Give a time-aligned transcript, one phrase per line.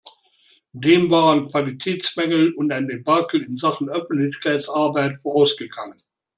[0.73, 5.93] Dem waren Qualitätsmängel und ein Debakel in Sachen Öffentlichkeitsarbeit vorausgegangen.